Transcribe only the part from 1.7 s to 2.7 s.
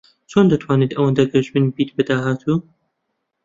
بیت بە داهاتوو؟